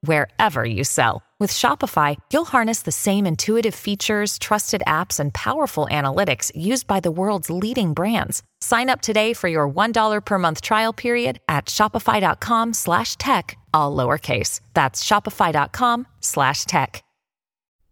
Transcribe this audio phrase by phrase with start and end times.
[0.00, 1.22] wherever you sell.
[1.38, 7.00] With Shopify, you'll harness the same intuitive features, trusted apps, and powerful analytics used by
[7.00, 8.42] the world's leading brands.
[8.60, 13.94] Sign up today for your $1 per month trial period at shopify.com slash tech, all
[13.94, 14.60] lowercase.
[14.72, 17.02] That's shopify.com slash tech.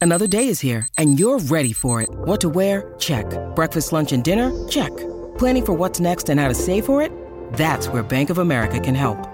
[0.01, 2.11] Another day is here, and you're ready for it.
[2.13, 2.93] What to wear?
[2.99, 3.25] Check.
[3.55, 4.53] Breakfast, lunch, and dinner?
[4.69, 4.95] Check.
[5.39, 7.11] Planning for what's next and how to save for it?
[7.55, 9.34] That's where Bank of America can help.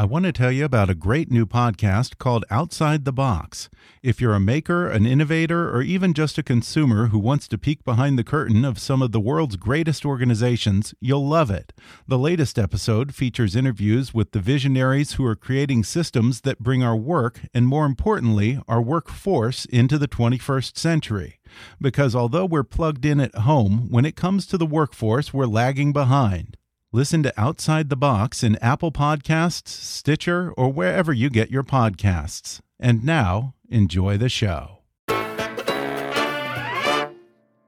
[0.00, 3.68] I want to tell you about a great new podcast called Outside the Box.
[4.02, 7.84] If you're a maker, an innovator, or even just a consumer who wants to peek
[7.84, 11.74] behind the curtain of some of the world's greatest organizations, you'll love it.
[12.08, 16.96] The latest episode features interviews with the visionaries who are creating systems that bring our
[16.96, 21.40] work, and more importantly, our workforce, into the 21st century.
[21.78, 25.92] Because although we're plugged in at home, when it comes to the workforce, we're lagging
[25.92, 26.56] behind.
[26.92, 32.58] Listen to Outside the Box in Apple Podcasts, Stitcher, or wherever you get your podcasts.
[32.80, 34.78] And now, enjoy the show.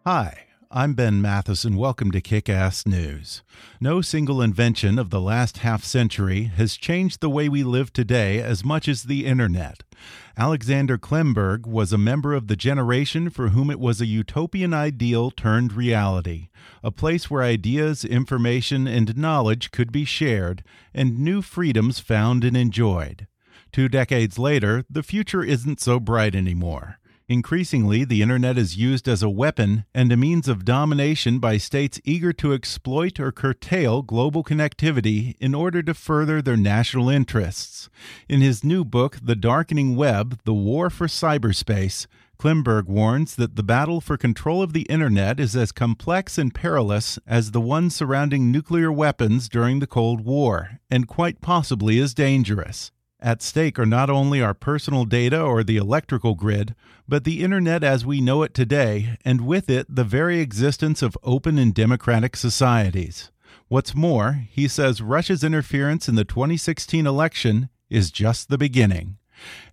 [0.05, 3.43] Hi, I'm Ben Mathis, and welcome to Kick Ass News.
[3.79, 8.41] No single invention of the last half century has changed the way we live today
[8.41, 9.83] as much as the Internet.
[10.35, 15.31] Alexander Klimburg was a member of the generation for whom it was a utopian ideal
[15.31, 16.49] turned reality,
[16.83, 20.65] a place where ideas, information, and knowledge could be shared,
[20.95, 23.27] and new freedoms found and enjoyed.
[23.73, 26.99] Two decades later, the future isn't so bright anymore.
[27.33, 31.99] Increasingly, the Internet is used as a weapon and a means of domination by states
[32.05, 37.89] eager to exploit or curtail global connectivity in order to further their national interests.
[38.29, 42.07] In his new book, The Darkening Web The War for Cyberspace,
[42.37, 47.19] Klimburg warns that the battle for control of the Internet is as complex and perilous
[47.27, 52.93] as the one surrounding nuclear weapons during the Cold War, and quite possibly as dangerous.
[53.25, 56.75] At stake are not only our personal data or the electrical grid,
[57.09, 61.17] but the Internet as we know it today, and with it, the very existence of
[61.23, 63.31] open and democratic societies.
[63.69, 69.19] What's more, he says Russia's interference in the 2016 election is just the beginning.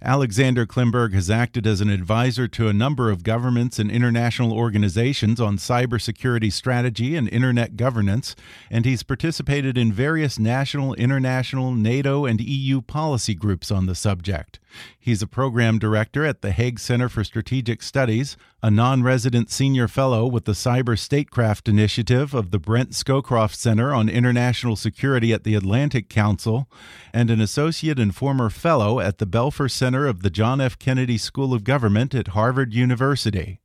[0.02, 5.42] Alexander Klimburg has acted as an advisor to a number of governments and international organizations
[5.42, 8.36] on cybersecurity strategy and internet governance,
[8.72, 14.60] and he's participated in various national, international, NATO, and EU policy groups on the subject.
[14.98, 19.88] He's a program director at the Hague Center for Strategic Studies, a non resident senior
[19.88, 25.44] fellow with the Cyber Statecraft Initiative of the Brent Scowcroft Center on International Security at
[25.44, 26.70] the Atlantic Council,
[27.14, 30.78] and an associate and former fellow at the Belfer Center of the John F.
[30.78, 33.60] Kennedy School of Government at Harvard University.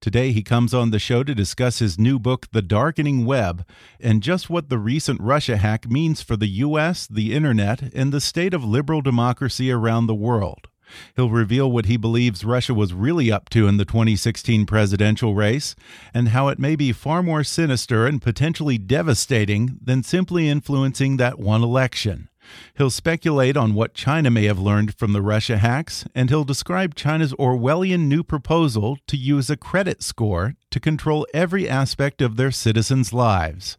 [0.00, 3.66] Today, he comes on the show to discuss his new book, The Darkening Web,
[3.98, 8.20] and just what the recent Russia hack means for the U.S., the Internet, and the
[8.20, 10.68] state of liberal democracy around the world.
[11.16, 15.74] He'll reveal what he believes Russia was really up to in the 2016 presidential race,
[16.12, 21.38] and how it may be far more sinister and potentially devastating than simply influencing that
[21.38, 22.28] one election.
[22.76, 26.94] He'll speculate on what China may have learned from the Russia hacks, and he'll describe
[26.94, 32.50] China's Orwellian new proposal to use a credit score to control every aspect of their
[32.50, 33.78] citizens' lives.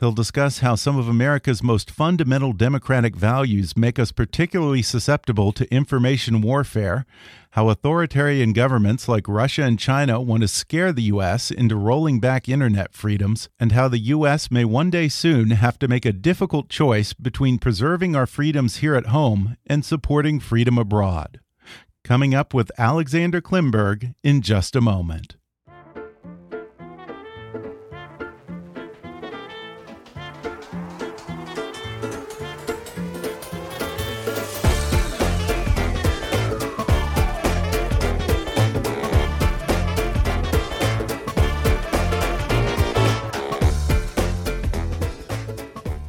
[0.00, 5.72] He'll discuss how some of America's most fundamental democratic values make us particularly susceptible to
[5.72, 7.06] information warfare,
[7.52, 11.52] how authoritarian governments like Russia and China want to scare the U.S.
[11.52, 14.50] into rolling back internet freedoms, and how the U.S.
[14.50, 18.96] may one day soon have to make a difficult choice between preserving our freedoms here
[18.96, 21.38] at home and supporting freedom abroad.
[22.02, 25.36] Coming up with Alexander Klimburg in just a moment.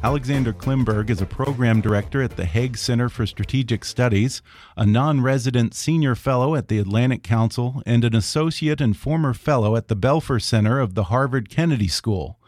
[0.06, 4.40] Alexander Klimburg is a program director at the Hague Center for Strategic Studies,
[4.76, 9.74] a non resident senior fellow at the Atlantic Council, and an associate and former fellow
[9.74, 12.38] at the Belfer Center of the Harvard Kennedy School.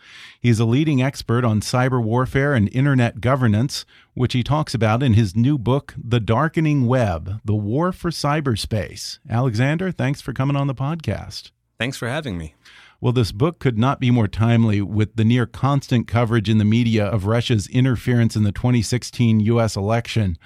[0.41, 3.85] He's a leading expert on cyber warfare and internet governance,
[4.15, 9.19] which he talks about in his new book, The Darkening Web The War for Cyberspace.
[9.29, 11.51] Alexander, thanks for coming on the podcast.
[11.77, 12.55] Thanks for having me.
[13.01, 16.65] Well, this book could not be more timely with the near constant coverage in the
[16.65, 19.77] media of Russia's interference in the 2016 U.S.
[19.77, 20.37] election.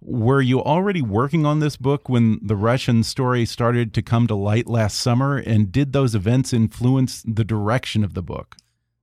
[0.00, 4.36] Were you already working on this book when the Russian story started to come to
[4.36, 5.38] light last summer?
[5.38, 8.54] And did those events influence the direction of the book?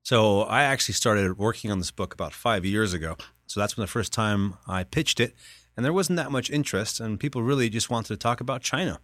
[0.03, 3.17] So, I actually started working on this book about five years ago.
[3.45, 5.35] So, that's when the first time I pitched it.
[5.75, 9.01] And there wasn't that much interest, and people really just wanted to talk about China.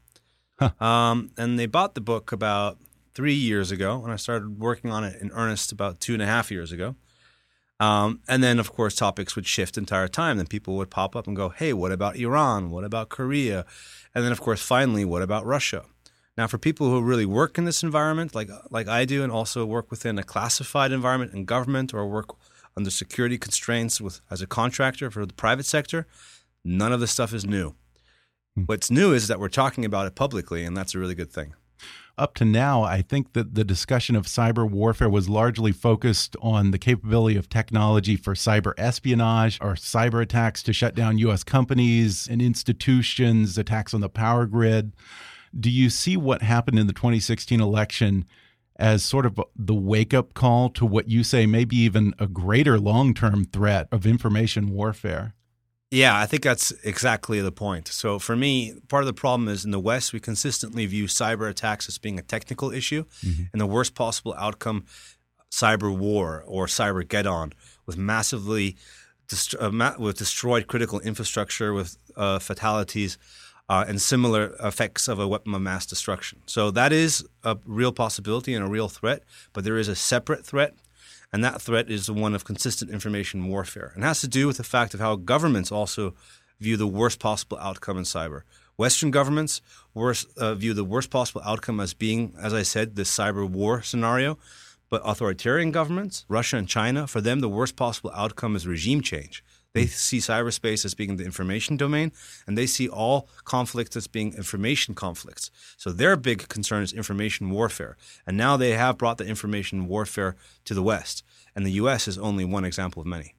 [0.59, 0.71] Huh.
[0.79, 2.77] Um, and they bought the book about
[3.13, 6.25] three years ago, and I started working on it in earnest about two and a
[6.25, 6.95] half years ago.
[7.79, 10.37] Um, and then, of course, topics would shift entire time.
[10.37, 12.69] Then people would pop up and go, "Hey, what about Iran?
[12.69, 13.65] What about Korea?"
[14.13, 15.85] And then, of course, finally, what about Russia?
[16.37, 19.65] Now, for people who really work in this environment, like like I do, and also
[19.65, 22.29] work within a classified environment in government or work
[22.77, 26.05] under security constraints with as a contractor for the private sector,
[26.63, 27.73] none of this stuff is new.
[28.55, 28.63] Hmm.
[28.67, 31.55] What's new is that we're talking about it publicly, and that's a really good thing
[32.21, 36.69] up to now, I think that the discussion of cyber warfare was largely focused on
[36.69, 41.43] the capability of technology for cyber espionage or cyber attacks to shut down U.S.
[41.43, 44.93] companies and institutions, attacks on the power grid.
[45.59, 48.25] Do you see what happened in the 2016 election
[48.75, 52.79] as sort of the wake up call to what you say maybe even a greater
[52.79, 55.33] long term threat of information warfare?
[55.91, 57.89] Yeah, I think that's exactly the point.
[57.89, 61.49] So for me, part of the problem is in the West, we consistently view cyber
[61.49, 63.43] attacks as being a technical issue, mm-hmm.
[63.51, 64.85] and the worst possible outcome,
[65.51, 67.51] cyber war or cyber get on,
[67.85, 68.77] with massively
[69.59, 73.17] uh, ma- with destroyed critical infrastructure, with uh, fatalities.
[73.69, 76.41] Uh, and similar effects of a weapon of mass destruction.
[76.45, 79.23] So that is a real possibility and a real threat,
[79.53, 80.73] but there is a separate threat
[81.33, 83.91] and that threat is the one of consistent information warfare.
[83.95, 86.13] And has to do with the fact of how governments also
[86.59, 88.41] view the worst possible outcome in cyber.
[88.77, 89.61] Western governments
[89.93, 93.81] worst, uh, view the worst possible outcome as being, as I said, the cyber war
[93.81, 94.37] scenario.
[94.89, 99.43] But authoritarian governments, Russia and China, for them, the worst possible outcome is regime change.
[99.73, 99.89] They hmm.
[99.89, 102.11] see cyberspace as being the information domain,
[102.45, 105.51] and they see all conflicts as being information conflicts.
[105.77, 107.97] So their big concern is information warfare.
[108.25, 110.35] And now they have brought the information warfare
[110.65, 111.23] to the West.
[111.55, 112.07] And the U.S.
[112.07, 113.35] is only one example of many.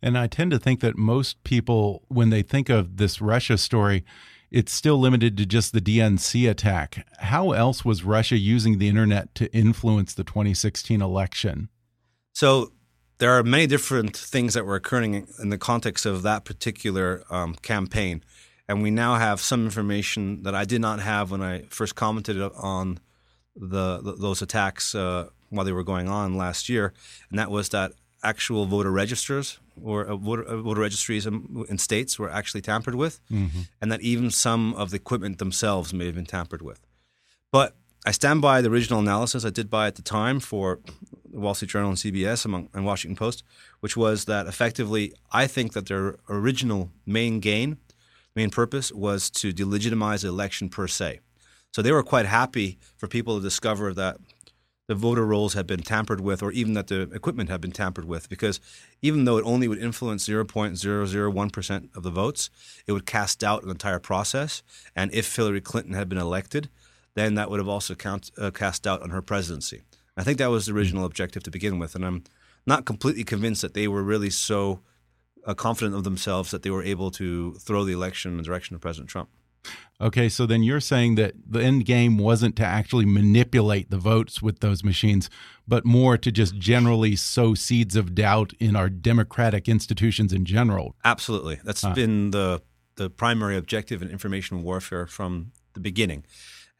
[0.00, 4.04] And I tend to think that most people, when they think of this Russia story,
[4.50, 7.06] it's still limited to just the DNC attack.
[7.18, 11.70] How else was Russia using the internet to influence the 2016 election?
[12.34, 12.72] So
[13.22, 17.54] there are many different things that were occurring in the context of that particular um,
[17.54, 18.20] campaign.
[18.68, 22.42] And we now have some information that I did not have when I first commented
[22.42, 22.98] on
[23.54, 26.92] the, the those attacks uh, while they were going on last year,
[27.30, 27.92] and that was that
[28.24, 32.96] actual voter registers or uh, voter, uh, voter, registries in, in, states were actually tampered
[32.96, 33.60] with, mm-hmm.
[33.80, 36.80] and that even some of the equipment themselves may have been tampered with.
[37.52, 40.80] But I stand by the original analysis I did by at the time for
[41.30, 43.44] the Wall Street Journal and CBS among, and Washington Post,
[43.78, 47.78] which was that effectively I think that their original main gain,
[48.34, 51.20] main purpose was to delegitimize the election per se.
[51.72, 54.16] So they were quite happy for people to discover that
[54.88, 58.04] the voter rolls had been tampered with or even that the equipment had been tampered
[58.04, 58.58] with because
[59.00, 62.50] even though it only would influence 0.001% of the votes,
[62.88, 64.64] it would cast doubt an entire process.
[64.96, 66.68] And if Hillary Clinton had been elected,
[67.14, 69.82] then that would have also count, uh, cast doubt on her presidency.
[70.16, 72.24] I think that was the original objective to begin with, and I'm
[72.66, 74.80] not completely convinced that they were really so
[75.46, 78.74] uh, confident of themselves that they were able to throw the election in the direction
[78.74, 79.28] of President Trump.
[80.00, 84.42] Okay, so then you're saying that the end game wasn't to actually manipulate the votes
[84.42, 85.30] with those machines,
[85.68, 90.96] but more to just generally sow seeds of doubt in our democratic institutions in general.
[91.04, 91.94] Absolutely, that's huh.
[91.94, 92.62] been the
[92.96, 96.24] the primary objective in information warfare from the beginning.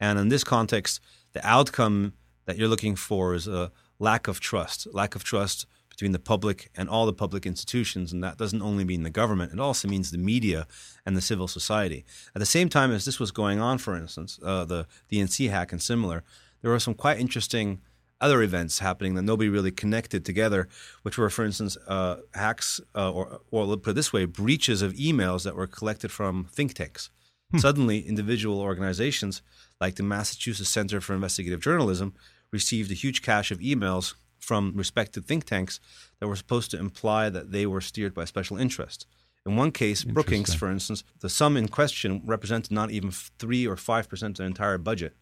[0.03, 0.99] And in this context,
[1.31, 2.11] the outcome
[2.45, 6.69] that you're looking for is a lack of trust, lack of trust between the public
[6.75, 8.11] and all the public institutions.
[8.11, 10.67] And that doesn't only mean the government, it also means the media
[11.05, 12.03] and the civil society.
[12.35, 15.71] At the same time as this was going on, for instance, uh, the DNC hack
[15.71, 16.25] and similar,
[16.61, 17.79] there were some quite interesting
[18.19, 20.67] other events happening that nobody really connected together,
[21.03, 24.91] which were, for instance, uh, hacks uh, or, or put it this way, breaches of
[24.95, 27.09] emails that were collected from think tanks.
[27.51, 27.59] Hmm.
[27.59, 29.41] Suddenly, individual organizations
[29.79, 32.13] like the Massachusetts Center for Investigative Journalism
[32.51, 35.79] received a huge cache of emails from respected think tanks
[36.19, 39.05] that were supposed to imply that they were steered by special interest.
[39.45, 43.75] In one case, Brookings, for instance, the sum in question represented not even 3 or
[43.75, 45.15] 5% of the entire budget.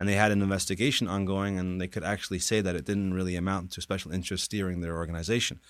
[0.00, 3.36] And they had an investigation ongoing, and they could actually say that it didn't really
[3.36, 5.60] amount to special interest steering their organization.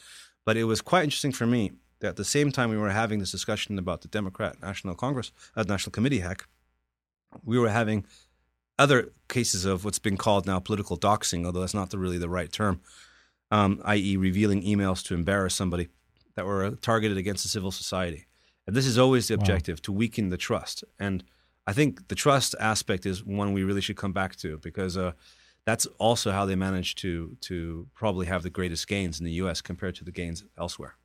[0.45, 3.18] But it was quite interesting for me that at the same time we were having
[3.18, 6.47] this discussion about the Democrat National Congress, uh, National Committee hack,
[7.45, 8.07] we were having
[8.78, 12.28] other cases of what's been called now political doxing, although that's not the, really the
[12.28, 12.80] right term,
[13.50, 15.88] um, i.e., revealing emails to embarrass somebody
[16.35, 18.26] that were targeted against the civil society.
[18.66, 19.82] And this is always the objective wow.
[19.85, 20.85] to weaken the trust.
[21.00, 21.25] And
[21.66, 25.12] I think the trust aspect is one we really should come back to because uh,
[25.64, 29.61] that's also how they managed to to probably have the greatest gains in the U.S.
[29.61, 30.98] compared to the gains elsewhere.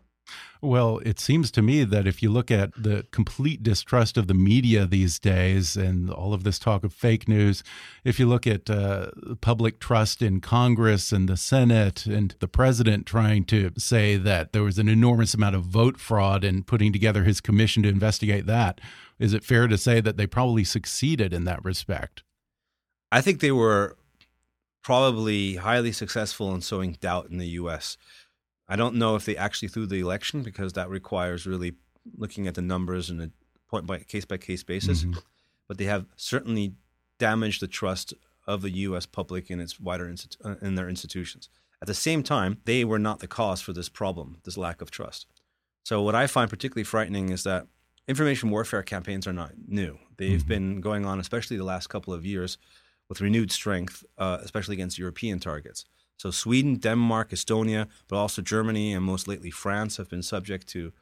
[0.62, 4.34] Well, it seems to me that if you look at the complete distrust of the
[4.34, 7.64] media these days and all of this talk of fake news,
[8.06, 9.12] if you look at uh,
[9.42, 14.64] public trust in Congress and the Senate and the president trying to say that there
[14.64, 18.80] was an enormous amount of vote fraud and putting together his commission to investigate that,
[19.20, 22.24] is it fair to say that they probably succeeded in that respect?
[23.12, 23.98] I think they were
[24.82, 27.98] probably highly successful in sowing doubt in the U.S.
[28.74, 31.74] I don't know if they actually threw the election because that requires really
[32.18, 33.30] looking at the numbers in a
[33.70, 35.04] point by case by case basis.
[35.04, 35.20] Mm-hmm.
[35.68, 36.74] But they have certainly
[37.20, 38.16] damaged the trust
[38.48, 39.06] of the U.S.
[39.06, 41.50] public in its wider institu- uh, in their institutions.
[41.84, 44.90] At the same time, they were not the cause for this problem, this lack of
[44.90, 45.28] trust.
[45.84, 47.68] So what I find particularly frightening is that
[48.08, 50.00] information warfare campaigns are not new.
[50.18, 50.48] They've mm-hmm.
[50.48, 52.58] been going on, especially the last couple of years,
[53.08, 55.86] with renewed strength, uh, especially against European targets.
[56.18, 60.94] So Sweden, Denmark, Estonia, but also Germany and most lately France have been subject to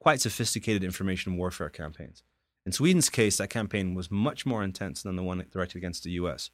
[0.00, 2.22] quite sophisticated information warfare campaigns.
[2.66, 6.10] In Sweden's case, that campaign was much more intense than the one directed against the
[6.12, 6.50] US,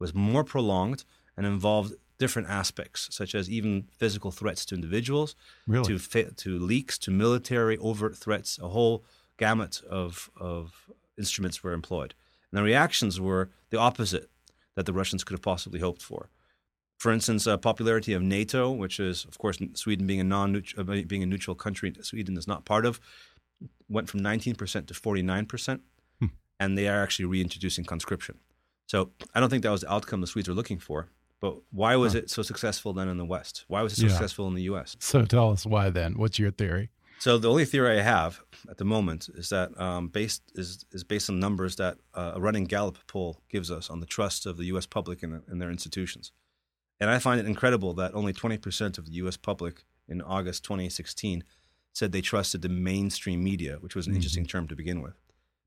[0.00, 1.04] it was more prolonged
[1.36, 5.34] and involved different aspects, such as even physical threats to individuals,
[5.66, 5.86] really?
[5.86, 8.58] to fa- to leaks, to military overt threats.
[8.58, 9.04] A whole
[9.38, 12.14] gamut of of instruments were employed,
[12.50, 14.30] and the reactions were the opposite
[14.76, 16.28] that the Russians could have possibly hoped for.
[17.00, 20.82] For instance, uh, popularity of NATO, which is, of course, Sweden being a non uh,
[20.82, 23.00] being a neutral country, Sweden is not part of,
[23.88, 25.80] went from 19% to 49%,
[26.18, 26.26] hmm.
[26.60, 28.36] and they are actually reintroducing conscription.
[28.86, 31.08] So I don't think that was the outcome the Swedes were looking for.
[31.40, 32.18] But why was huh.
[32.18, 33.64] it so successful then in the West?
[33.66, 34.08] Why was it so yeah.
[34.10, 34.94] successful in the U.S.?
[34.98, 36.18] So tell us why then.
[36.18, 36.90] What's your theory?
[37.18, 41.02] So the only theory I have at the moment is that um, based is is
[41.02, 44.58] based on numbers that uh, a running Gallup poll gives us on the trust of
[44.58, 44.84] the U.S.
[44.84, 46.32] public in, in their institutions.
[47.00, 51.44] And I find it incredible that only 20% of the US public in August 2016
[51.92, 54.16] said they trusted the mainstream media, which was an mm-hmm.
[54.16, 55.14] interesting term to begin with.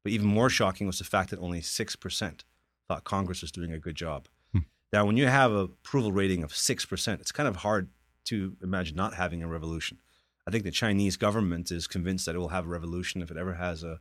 [0.03, 2.41] But even more shocking was the fact that only 6%
[2.87, 4.27] thought Congress was doing a good job.
[4.51, 4.59] Hmm.
[4.91, 7.89] Now, when you have a approval rating of 6%, it's kind of hard
[8.25, 9.99] to imagine not having a revolution.
[10.47, 13.37] I think the Chinese government is convinced that it will have a revolution if it
[13.37, 13.99] ever has a,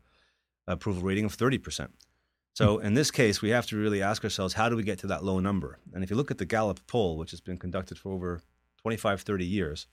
[0.67, 1.89] a approval rating of 30%.
[2.55, 5.07] So in this case, we have to really ask ourselves, how do we get to
[5.07, 5.79] that low number?
[5.95, 8.43] And if you look at the Gallup poll, which has been conducted for over
[8.83, 9.87] 25, 30 years,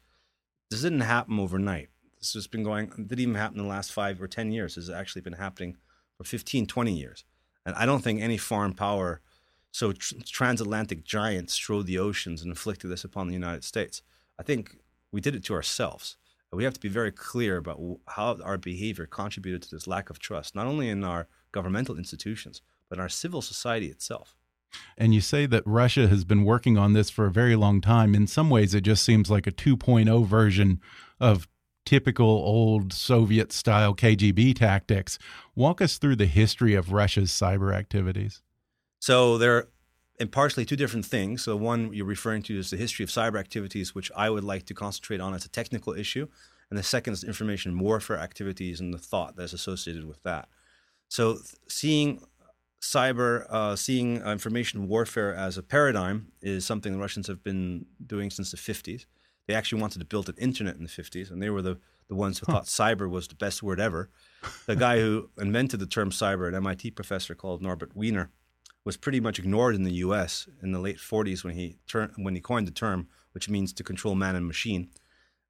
[0.69, 1.89] this didn't happen overnight.
[2.19, 4.75] This has been going, it didn't even happen in the last five or 10 years.
[4.75, 5.77] This has actually been happening
[6.17, 7.23] for 15, 20 years.
[7.65, 9.21] And I don't think any foreign power,
[9.71, 14.01] so tr- transatlantic giants strode the oceans and inflicted this upon the United States.
[14.37, 14.77] I think
[15.13, 16.17] we did it to ourselves.
[16.51, 20.09] And We have to be very clear about how our behavior contributed to this lack
[20.09, 24.35] of trust, not only in our governmental institutions, but in our civil society itself.
[24.97, 28.13] And you say that Russia has been working on this for a very long time.
[28.13, 30.79] In some ways, it just seems like a 2.0 version
[31.19, 31.47] of
[31.85, 35.17] typical old Soviet style KGB tactics.
[35.55, 38.41] Walk us through the history of Russia's cyber activities.
[38.99, 39.67] So, they're
[40.19, 41.43] in partially two different things.
[41.43, 44.65] So, one you're referring to is the history of cyber activities, which I would like
[44.67, 46.27] to concentrate on as a technical issue.
[46.69, 50.49] And the second is information warfare activities and the thought that's associated with that.
[51.09, 52.21] So seeing
[52.81, 57.85] cyber, uh, seeing uh, information warfare as a paradigm is something the Russians have been
[58.05, 59.05] doing since the 50s.
[59.47, 62.15] They actually wanted to build an internet in the 50s, and they were the, the
[62.15, 62.59] ones who huh.
[62.59, 64.09] thought cyber was the best word ever.
[64.67, 68.29] The guy who invented the term cyber, an MIT professor called Norbert Wiener,
[68.85, 70.47] was pretty much ignored in the U.S.
[70.61, 73.83] in the late 40s when he ter- when he coined the term, which means to
[73.83, 74.89] control man and machine.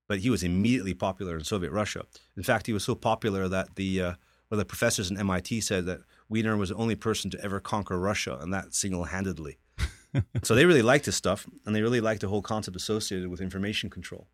[0.07, 2.05] But he was immediately popular in Soviet Russia.
[2.35, 4.13] In fact, he was so popular that the uh,
[4.49, 7.99] well, the professors in MIT said that Wiener was the only person to ever conquer
[7.99, 9.57] Russia, and that single handedly.
[10.43, 13.41] so they really liked his stuff, and they really liked the whole concept associated with
[13.41, 14.27] information control.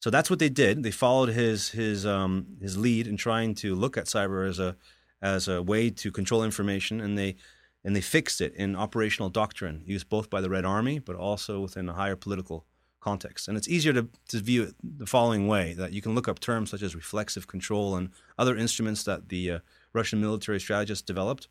[0.00, 0.82] So that's what they did.
[0.82, 4.76] They followed his his um, his lead in trying to look at cyber as a
[5.20, 7.36] as a way to control information, and they
[7.84, 11.60] and they fixed it in operational doctrine used both by the Red Army, but also
[11.60, 12.66] within a higher political
[13.02, 13.48] context.
[13.48, 16.40] And it's easier to, to view it the following way that you can look up
[16.40, 19.58] terms such as reflexive control and other instruments that the uh,
[19.92, 21.48] Russian military strategists developed.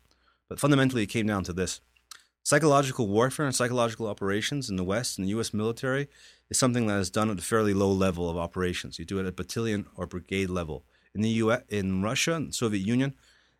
[0.48, 1.80] But fundamentally, it came down to this
[2.42, 5.54] psychological warfare and psychological operations in the West and the U.S.
[5.54, 6.08] military
[6.50, 8.98] is something that is done at a fairly low level of operations.
[8.98, 10.84] You do it at battalion or brigade level.
[11.14, 13.14] In the U.S., in Russia and Soviet Union,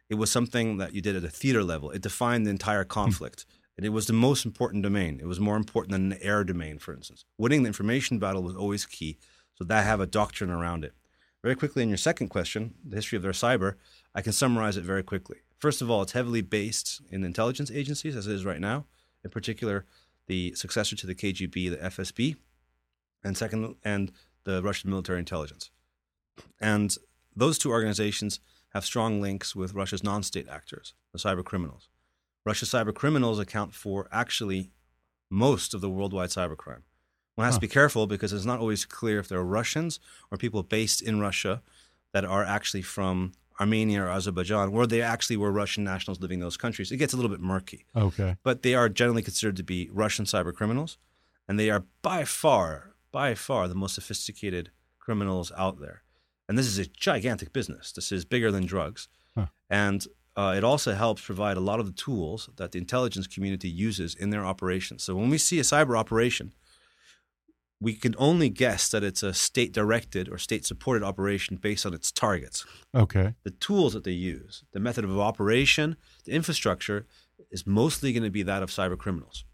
[0.08, 1.90] it was something that you did at a theater level.
[1.90, 3.46] It defined the entire conflict.
[3.85, 5.19] It was the most important domain.
[5.21, 7.25] It was more important than the air domain, for instance.
[7.39, 9.19] Winning the information battle was always key.
[9.55, 10.95] So that have a doctrine around it.
[11.43, 13.75] Very quickly, in your second question, the history of their cyber,
[14.15, 15.39] I can summarize it very quickly.
[15.59, 18.87] First of all, it's heavily based in intelligence agencies, as it is right now,
[19.25, 19.85] in particular,
[20.27, 22.37] the successor to the KGB, the FSB,
[23.25, 24.12] and second, and
[24.45, 25.71] the Russian military intelligence.
[26.61, 26.97] And
[27.35, 28.41] those two organizations
[28.73, 31.89] have strong links with Russia's non state actors, the cyber criminals.
[32.44, 34.70] Russia's cyber criminals account for actually
[35.30, 36.82] most of the worldwide cybercrime.
[37.34, 37.58] One has huh.
[37.58, 41.20] to be careful because it's not always clear if they're Russians or people based in
[41.20, 41.62] Russia
[42.12, 46.44] that are actually from Armenia or Azerbaijan, where they actually were Russian nationals living in
[46.44, 46.90] those countries.
[46.90, 47.87] It gets a little bit murky.
[47.96, 48.37] Okay.
[48.42, 50.99] But they are generally considered to be Russian cyber criminals,
[51.49, 56.02] and they are by far, by far the most sophisticated criminals out there.
[56.49, 57.92] And this is a gigantic business.
[57.92, 59.08] This is bigger than drugs.
[59.34, 59.46] Huh.
[59.70, 60.06] And
[60.37, 64.15] uh, it also helps provide a lot of the tools that the intelligence community uses
[64.15, 65.03] in their operations.
[65.03, 66.53] So when we see a cyber operation,
[67.81, 71.93] we can only guess that it's a state directed or state supported operation based on
[71.93, 72.65] its targets.
[72.95, 73.35] Okay.
[73.43, 77.07] The tools that they use, the method of operation, the infrastructure
[77.51, 79.45] is mostly going to be that of cyber criminals.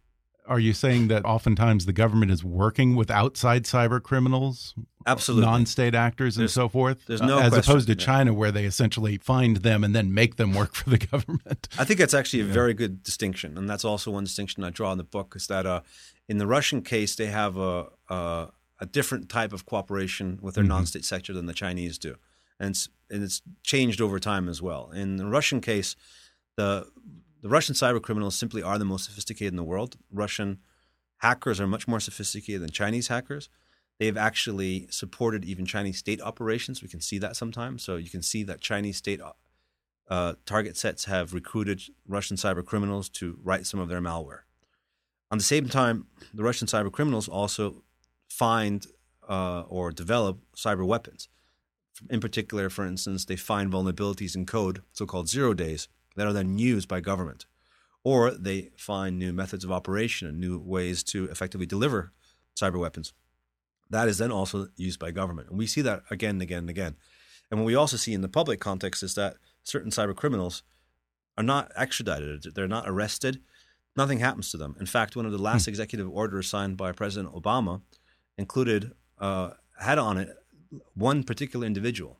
[0.48, 4.74] Are you saying that oftentimes the government is working with outside cyber criminals?
[5.06, 5.44] Absolutely.
[5.44, 7.04] Non state actors and there's, so forth?
[7.06, 7.70] There's no uh, As question.
[7.70, 10.98] opposed to China, where they essentially find them and then make them work for the
[10.98, 11.68] government.
[11.78, 12.52] I think that's actually a yeah.
[12.52, 13.58] very good distinction.
[13.58, 15.82] And that's also one distinction I draw in the book is that uh,
[16.28, 18.48] in the Russian case, they have a, a,
[18.80, 20.76] a different type of cooperation with their mm -hmm.
[20.76, 22.16] non state sector than the Chinese do.
[22.58, 24.90] And it's, and it's changed over time as well.
[24.94, 25.94] In the Russian case,
[26.56, 26.86] the
[27.42, 29.96] the Russian cyber criminals simply are the most sophisticated in the world.
[30.10, 30.58] Russian
[31.18, 33.48] hackers are much more sophisticated than Chinese hackers.
[33.98, 36.82] They've actually supported even Chinese state operations.
[36.82, 37.82] We can see that sometimes.
[37.82, 39.20] So you can see that Chinese state
[40.08, 44.40] uh, target sets have recruited Russian cyber criminals to write some of their malware.
[45.30, 47.82] On the same time, the Russian cyber criminals also
[48.28, 48.86] find
[49.28, 51.28] uh, or develop cyber weapons.
[52.08, 56.32] In particular, for instance, they find vulnerabilities in code, so called zero days, that are
[56.32, 57.46] then used by government.
[58.02, 62.12] Or they find new methods of operation and new ways to effectively deliver
[62.56, 63.12] cyber weapons.
[63.88, 65.48] That is then also used by government.
[65.48, 66.96] And we see that again and again and again.
[67.50, 70.62] And what we also see in the public context is that certain cyber criminals
[71.36, 73.40] are not extradited, they're not arrested,
[73.96, 74.74] nothing happens to them.
[74.80, 75.70] In fact, one of the last hmm.
[75.70, 77.82] executive orders signed by President Obama
[78.36, 80.36] included, uh, had on it
[80.94, 82.18] one particular individual,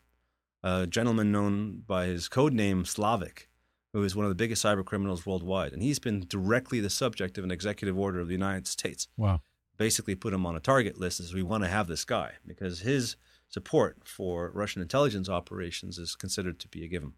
[0.62, 3.48] a gentleman known by his code name Slavik,
[3.92, 5.72] who is one of the biggest cyber criminals worldwide.
[5.72, 9.08] And he's been directly the subject of an executive order of the United States.
[9.16, 9.40] Wow.
[9.76, 12.80] Basically, put him on a target list as we want to have this guy because
[12.80, 13.16] his
[13.48, 17.12] support for Russian intelligence operations is considered to be a given.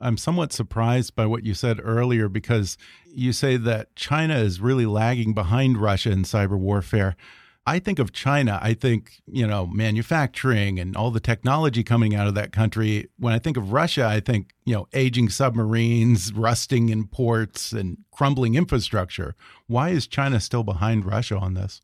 [0.00, 4.86] I'm somewhat surprised by what you said earlier because you say that China is really
[4.86, 7.16] lagging behind Russia in cyber warfare.
[7.64, 12.26] I think of China, I think, you know, manufacturing and all the technology coming out
[12.26, 13.08] of that country.
[13.18, 17.98] When I think of Russia, I think, you know, aging submarines, rusting in ports, and
[18.10, 19.36] crumbling infrastructure.
[19.68, 21.82] Why is China still behind Russia on this?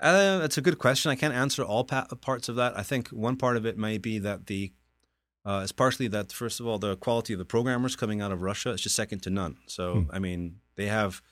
[0.00, 1.10] Uh, that's a good question.
[1.10, 2.76] I can't answer all parts of that.
[2.78, 4.72] I think one part of it may be that the
[5.44, 8.42] uh, it's partially that first of all the quality of the programmers coming out of
[8.42, 9.56] Russia is just second to none.
[9.66, 10.10] So hmm.
[10.12, 11.22] I mean they have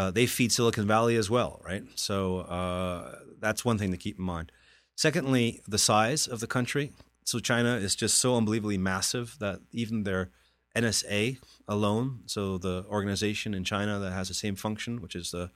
[0.00, 1.82] uh, they feed Silicon Valley as well, right?
[1.94, 4.50] So uh, that's one thing to keep in mind.
[4.96, 6.92] Secondly, the size of the country.
[7.24, 10.30] So China is just so unbelievably massive that even their
[10.74, 15.50] NSA alone, so the organization in China that has the same function, which is the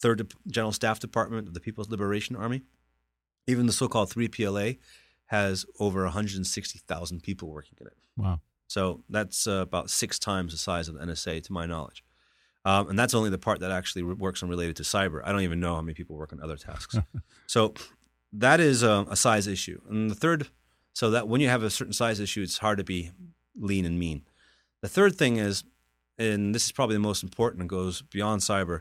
[0.00, 2.62] Third General Staff Department of the People's Liberation Army,
[3.46, 4.78] even the so-called 3PLA
[5.26, 7.96] has over 160,000 people working in it.
[8.16, 8.40] Wow.
[8.66, 12.02] So that's uh, about six times the size of the NSA, to my knowledge.
[12.66, 15.20] Um, and that's only the part that actually works on related to cyber.
[15.24, 16.96] I don't even know how many people work on other tasks.
[17.46, 17.74] so
[18.32, 19.80] that is a, a, size issue.
[19.88, 20.48] And the third,
[20.92, 23.12] so that when you have a certain size issue, it's hard to be
[23.54, 24.22] lean and mean.
[24.82, 25.62] The third thing is,
[26.18, 28.80] and this is probably the most important and goes beyond cyber,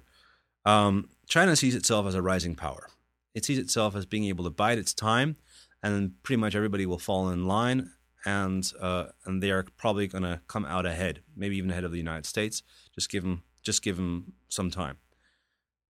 [0.65, 2.87] um, China sees itself as a rising power.
[3.35, 5.35] It sees itself as being able to bide its time,
[5.83, 7.91] and pretty much everybody will fall in line,
[8.25, 11.91] and uh, and they are probably going to come out ahead, maybe even ahead of
[11.91, 12.63] the United States.
[12.95, 14.97] Just given just give them some time.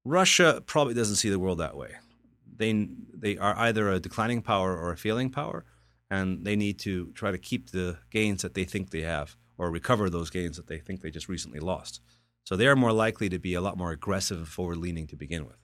[0.04, 1.92] Russia probably doesn't see the world that way.
[2.58, 5.66] they they are either a declining power or a failing power,
[6.10, 9.70] and they need to try to keep the gains that they think they have or
[9.72, 12.02] recover those gains that they think they just recently lost.
[12.44, 15.16] So they are more likely to be a lot more aggressive and forward leaning to
[15.16, 15.58] begin with.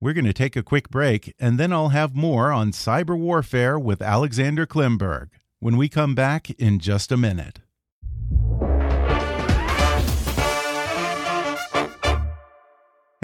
[0.00, 3.78] We're going to take a quick break, and then I'll have more on cyber warfare
[3.78, 7.60] with Alexander Klimburg when we come back in just a minute.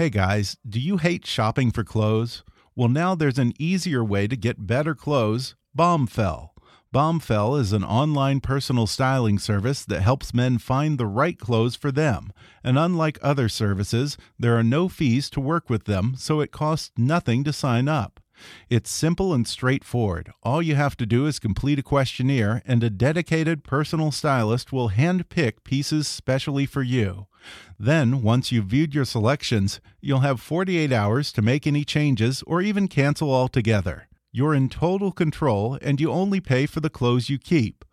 [0.01, 2.43] Hey guys, do you hate shopping for clothes?
[2.75, 6.49] Well, now there's an easier way to get better clothes Bombfell.
[6.91, 11.91] Bombfell is an online personal styling service that helps men find the right clothes for
[11.91, 12.33] them.
[12.63, 16.89] And unlike other services, there are no fees to work with them, so it costs
[16.97, 18.19] nothing to sign up.
[18.71, 20.31] It's simple and straightforward.
[20.41, 24.89] All you have to do is complete a questionnaire, and a dedicated personal stylist will
[24.89, 27.27] handpick pieces specially for you.
[27.79, 32.61] Then, once you've viewed your selections, you'll have 48 hours to make any changes or
[32.61, 34.07] even cancel altogether.
[34.31, 37.83] You're in total control and you only pay for the clothes you keep.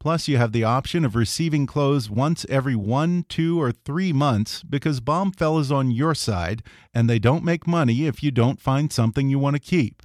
[0.00, 4.62] Plus, you have the option of receiving clothes once every one, two, or three months
[4.62, 6.62] because Bombfell is on your side
[6.94, 10.02] and they don't make money if you don't find something you want to keep.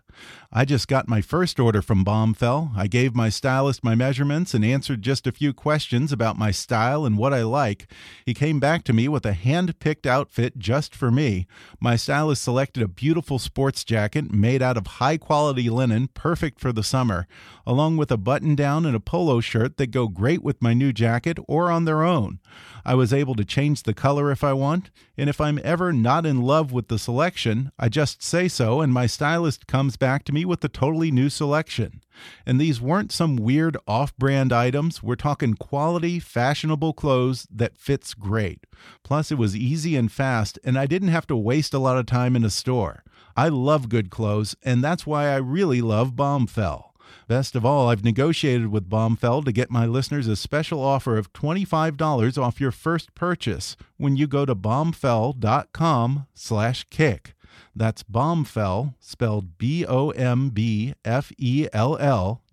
[0.55, 2.77] I just got my first order from Bombfell.
[2.77, 7.07] I gave my stylist my measurements and answered just a few questions about my style
[7.07, 7.91] and what I like.
[8.23, 11.47] He came back to me with a hand picked outfit just for me.
[11.79, 16.71] My stylist selected a beautiful sports jacket made out of high quality linen, perfect for
[16.71, 17.25] the summer,
[17.65, 20.93] along with a button down and a polo shirt that go great with my new
[20.93, 22.39] jacket or on their own.
[22.85, 26.25] I was able to change the color if I want, and if I'm ever not
[26.25, 30.33] in love with the selection, I just say so, and my stylist comes back to
[30.45, 32.01] with a totally new selection.
[32.45, 35.01] And these weren't some weird off brand items.
[35.01, 38.65] We're talking quality, fashionable clothes that fits great.
[39.03, 42.05] Plus, it was easy and fast, and I didn't have to waste a lot of
[42.05, 43.03] time in a store.
[43.35, 46.93] I love good clothes, and that's why I really love Bombfell.
[47.27, 51.31] Best of all, I've negotiated with Bombfell to get my listeners a special offer of
[51.33, 57.32] $25 off your first purchase when you go to bombfell.com slash kick.
[57.75, 60.03] That's Bombfell, spelled B-O-M-B-F-E-L-L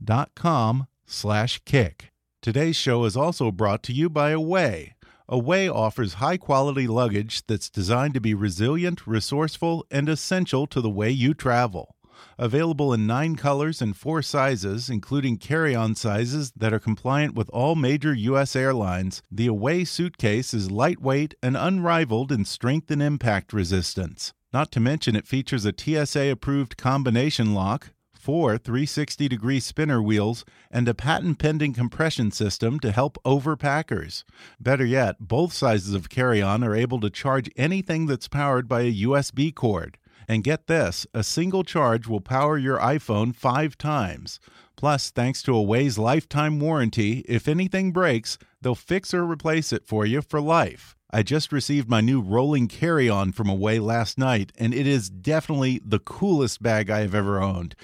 [0.02, 2.10] dot com slash kick.
[2.40, 4.94] Today's show is also brought to you by Away.
[5.28, 10.90] Away offers high quality luggage that's designed to be resilient, resourceful, and essential to the
[10.90, 11.96] way you travel.
[12.38, 17.50] Available in nine colors and four sizes, including carry on sizes that are compliant with
[17.50, 18.56] all major U.S.
[18.56, 24.32] airlines, the Away suitcase is lightweight and unrivaled in strength and impact resistance.
[24.52, 30.44] Not to mention, it features a TSA approved combination lock, four 360 degree spinner wheels,
[30.72, 34.24] and a patent pending compression system to help overpackers.
[34.58, 38.82] Better yet, both sizes of carry on are able to charge anything that's powered by
[38.82, 39.98] a USB cord.
[40.26, 44.40] And get this a single charge will power your iPhone five times.
[44.76, 50.04] Plus, thanks to Away's lifetime warranty, if anything breaks, they'll fix or replace it for
[50.04, 50.96] you for life.
[51.12, 55.10] I just received my new rolling carry on from Away last night, and it is
[55.10, 57.74] definitely the coolest bag I have ever owned.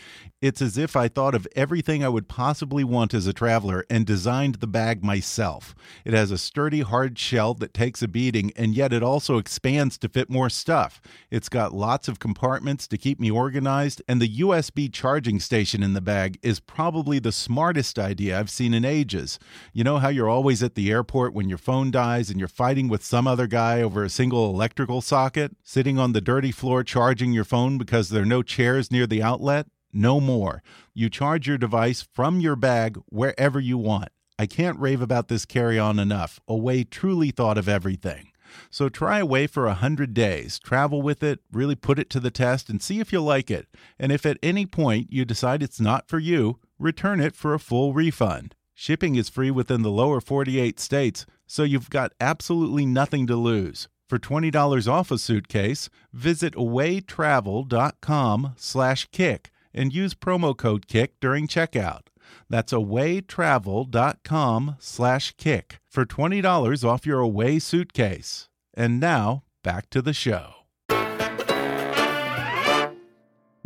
[0.43, 4.05] It's as if I thought of everything I would possibly want as a traveler and
[4.05, 5.75] designed the bag myself.
[6.05, 9.97] It has a sturdy, hard shell that takes a beating, and yet it also expands
[9.97, 11.01] to fit more stuff.
[11.31, 15.95] It's got lots of compartments to keep me organized, and the USB charging station in
[15.95, 19.39] the bag is probably the smartest idea I've seen in ages.
[19.73, 22.89] You know how you're always at the airport when your phone dies and you're fighting
[22.89, 27.33] with some other guy over a single electrical socket, sitting on the dirty floor charging
[27.33, 29.67] your phone because there are no chairs near the outlet?
[29.93, 30.63] No more.
[30.95, 34.11] You charge your device from your bag wherever you want.
[34.39, 36.41] I can't rave about this carry on enough.
[36.47, 38.29] Away truly thought of everything.
[38.71, 40.59] So try Away for a 100 days.
[40.59, 43.67] Travel with it, really put it to the test, and see if you like it.
[43.99, 47.59] And if at any point you decide it's not for you, return it for a
[47.59, 48.55] full refund.
[48.75, 53.89] Shipping is free within the lower 48 states, so you've got absolutely nothing to lose.
[54.09, 61.47] For $20 off a suitcase, visit awaytravel.com slash kick and use promo code KICK during
[61.47, 62.07] checkout.
[62.49, 68.49] That's awaytravel.com slash kick for $20 off your away suitcase.
[68.75, 70.57] And now, back to the show.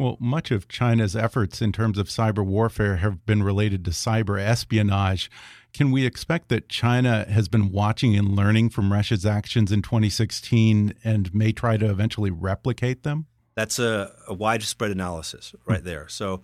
[0.01, 4.41] Well, much of China's efforts in terms of cyber warfare have been related to cyber
[4.41, 5.31] espionage.
[5.75, 10.95] Can we expect that China has been watching and learning from Russia's actions in 2016
[11.05, 13.27] and may try to eventually replicate them?
[13.61, 16.09] That's a, a widespread analysis right there.
[16.09, 16.41] So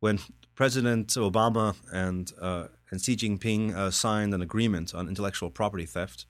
[0.00, 0.18] when
[0.54, 6.24] President Obama and uh, and Xi Jinping uh, signed an agreement on intellectual property theft,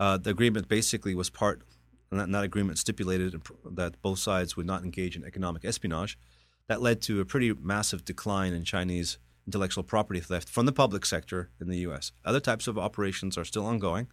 [0.00, 1.62] uh, the agreement basically was part,
[2.10, 6.18] and that, agreement stipulated that both sides would not engage in economic espionage.
[6.66, 11.06] that led to a pretty massive decline in Chinese intellectual property theft from the public
[11.06, 12.10] sector in the US.
[12.24, 14.08] Other types of operations are still ongoing,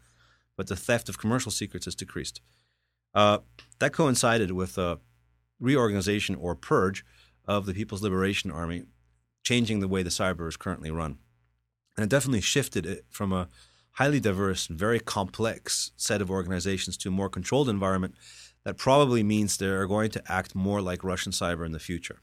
[0.56, 2.42] but the theft of commercial secrets has decreased.
[3.16, 3.40] Uh,
[3.80, 5.00] that coincided with a
[5.60, 7.06] reorganization or purge
[7.46, 8.84] of the People's Liberation Army,
[9.44, 11.18] changing the way the cyber is currently run.
[11.96, 13.48] And it definitely shifted it from a
[13.94, 18.16] highly diverse and very complex set of organizations to a more controlled environment
[18.64, 22.20] that probably means they're going to act more like Russian cyber in the future.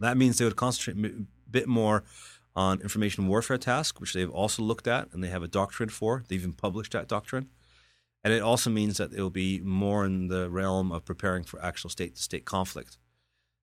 [0.00, 2.04] That means they would concentrate a bit more
[2.54, 6.24] on information warfare tasks, which they've also looked at and they have a doctrine for.
[6.26, 7.48] They've even published that doctrine.
[8.26, 11.62] And it also means that it will be more in the realm of preparing for
[11.62, 12.98] actual state to state conflict.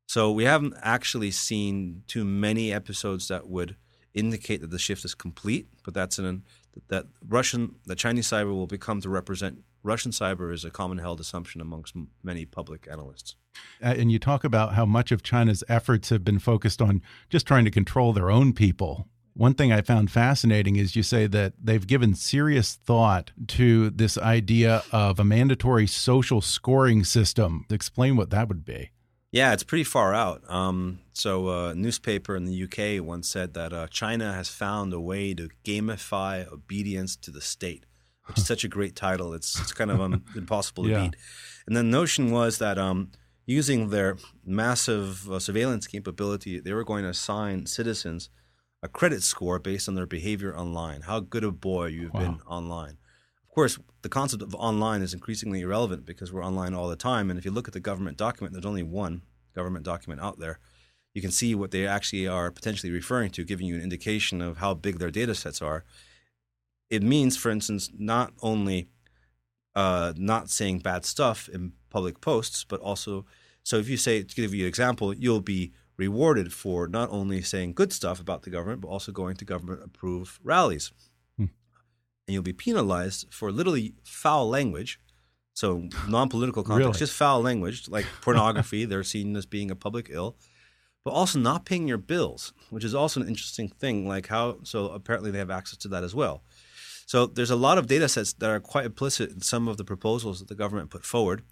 [0.07, 3.75] So we haven't actually seen too many episodes that would
[4.13, 6.43] indicate that the shift is complete, but that's an
[6.87, 11.19] that Russian, the Chinese cyber will become to represent Russian cyber is a common held
[11.19, 13.35] assumption amongst many public analysts.
[13.83, 17.45] Uh, and you talk about how much of China's efforts have been focused on just
[17.45, 19.09] trying to control their own people.
[19.35, 24.17] One thing I found fascinating is you say that they've given serious thought to this
[24.17, 27.65] idea of a mandatory social scoring system.
[27.71, 28.91] Explain what that would be.
[29.31, 30.43] Yeah, it's pretty far out.
[30.47, 34.93] Um, so, uh, a newspaper in the UK once said that uh, China has found
[34.93, 37.87] a way to gamify obedience to the state,
[38.27, 39.33] which is such a great title.
[39.33, 41.01] It's it's kind of um, impossible to yeah.
[41.05, 41.15] beat.
[41.65, 43.09] And the notion was that um,
[43.47, 48.29] using their massive uh, surveillance capability, they were going to assign citizens
[48.83, 52.19] a credit score based on their behavior online, how good a boy you've wow.
[52.19, 52.97] been online
[53.49, 57.29] Of course, the concept of online is increasingly irrelevant because we're online all the time.
[57.29, 59.21] And if you look at the government document, there's only one
[59.55, 60.59] government document out there.
[61.13, 64.57] You can see what they actually are potentially referring to, giving you an indication of
[64.57, 65.85] how big their data sets are.
[66.89, 68.89] It means, for instance, not only
[69.75, 73.25] uh, not saying bad stuff in public posts, but also,
[73.63, 77.41] so if you say, to give you an example, you'll be rewarded for not only
[77.41, 80.91] saying good stuff about the government, but also going to government approved rallies
[81.37, 81.43] hmm.
[81.43, 84.99] and you'll be penalized for literally foul language.
[85.53, 86.99] So non-political context, really?
[86.99, 88.85] just foul language like pornography.
[88.85, 90.35] they're seen as being a public ill,
[91.05, 94.07] but also not paying your bills, which is also an interesting thing.
[94.07, 96.43] Like how so apparently they have access to that as well.
[97.05, 99.83] So there's a lot of data sets that are quite implicit in some of the
[99.83, 101.43] proposals that the government put forward.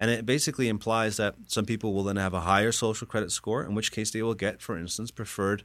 [0.00, 3.64] And it basically implies that some people will then have a higher social credit score,
[3.64, 5.64] in which case they will get, for instance, preferred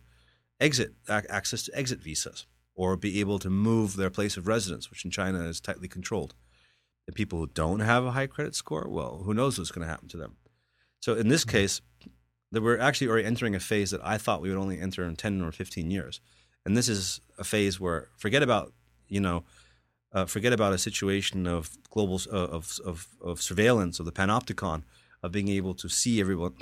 [0.59, 5.03] exit access to exit visas or be able to move their place of residence, which
[5.03, 6.35] in China is tightly controlled.
[7.07, 9.91] The people who don't have a high credit score, well, who knows what's going to
[9.91, 10.35] happen to them.
[10.99, 11.57] So in this mm-hmm.
[11.57, 11.81] case,
[12.51, 15.15] that we're actually already entering a phase that I thought we would only enter in
[15.15, 16.21] 10 or 15 years.
[16.65, 18.73] And this is a phase where forget about,
[19.07, 19.43] you know,
[20.11, 24.83] uh, forget about a situation of global uh, of, of, of surveillance of the panopticon
[25.21, 26.53] of being able to see everyone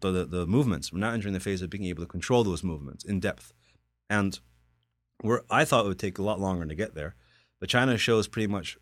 [0.00, 0.92] the, the, the movements.
[0.92, 3.52] We're now entering the phase of being able to control those movements in depth.
[4.08, 4.38] And
[5.22, 7.14] where I thought it would take a lot longer to get there.
[7.60, 8.78] But China shows pretty much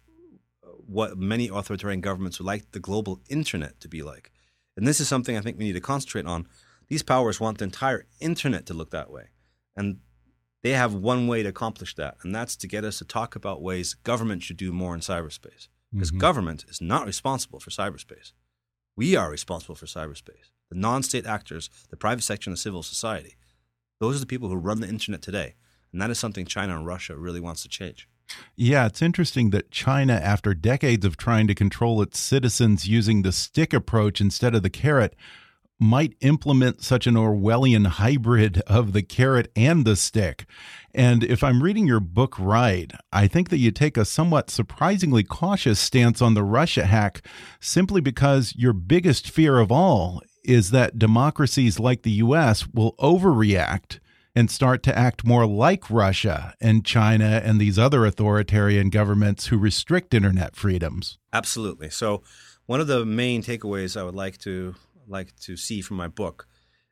[0.65, 4.31] uh, what many authoritarian governments would like the global internet to be like.
[4.77, 6.47] And this is something I think we need to concentrate on.
[6.89, 9.29] These powers want the entire internet to look that way.
[9.77, 9.99] And
[10.63, 13.63] they have one way to accomplish that, and that's to get us to talk about
[13.63, 15.69] ways government should do more in cyberspace.
[15.93, 16.19] Because mm-hmm.
[16.19, 18.33] government is not responsible for cyberspace.
[18.97, 20.51] We are responsible for cyberspace.
[20.71, 23.37] The non state actors, the private sector, and the civil society,
[24.01, 25.55] those are the people who run the internet today.
[25.93, 28.09] And that is something China and Russia really wants to change.
[28.57, 33.33] Yeah, it's interesting that China, after decades of trying to control its citizens using the
[33.33, 35.17] stick approach instead of the carrot,
[35.81, 40.47] might implement such an Orwellian hybrid of the carrot and the stick.
[40.95, 45.23] And if I'm reading your book right, I think that you take a somewhat surprisingly
[45.23, 47.25] cautious stance on the Russia hack
[47.61, 54.01] simply because your biggest fear of all is that democracies like the US will overreact
[54.35, 59.59] and start to act more like Russia and China and these other authoritarian governments who
[59.59, 61.19] restrict internet freedoms.
[61.33, 61.91] Absolutely.
[61.91, 62.23] So,
[62.67, 64.75] one of the main takeaways I would like to
[65.09, 66.47] like to see from my book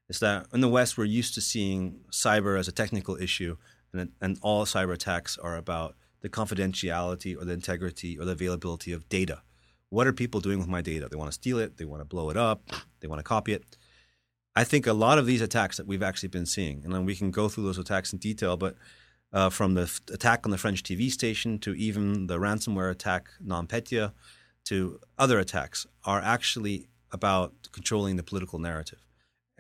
[0.09, 3.57] is that in the West we're used to seeing cyber as a technical issue,
[3.93, 8.93] and, and all cyber attacks are about the confidentiality or the integrity or the availability
[8.93, 9.43] of data.
[9.91, 11.09] What are people doing with my data?
[11.09, 13.53] They want to steal it, they want to blow it up, they want to copy
[13.53, 13.65] it.
[14.55, 17.15] I think a lot of these attacks that we've actually been seeing, and then we
[17.15, 18.77] can go through those attacks in detail, but
[19.33, 23.29] uh, from the f- attack on the French TV station to even the ransomware attack
[23.45, 24.13] NotPetya
[24.65, 29.03] to other attacks, are actually about controlling the political narrative.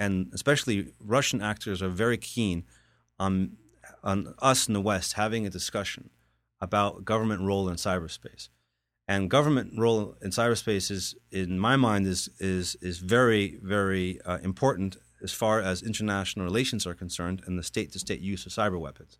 [0.04, 0.78] And especially
[1.16, 2.58] Russian actors are very keen
[3.18, 3.56] on,
[4.10, 6.10] on us in the West having a discussion
[6.60, 8.44] about government role in cyberspace.
[9.08, 14.38] And government role in cyberspace is, in my mind, is is is very very uh,
[14.50, 18.52] important as far as international relations are concerned and the state to state use of
[18.52, 19.18] cyber weapons.